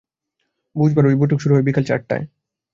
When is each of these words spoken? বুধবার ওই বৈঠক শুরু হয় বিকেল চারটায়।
বুধবার 0.75 1.05
ওই 1.05 1.15
বৈঠক 1.15 1.39
শুরু 1.41 1.53
হয় 1.53 1.65
বিকেল 1.67 1.83
চারটায়। 1.83 2.25